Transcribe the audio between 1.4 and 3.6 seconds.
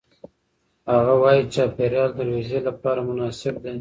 چاپېریال د روژې لپاره مناسب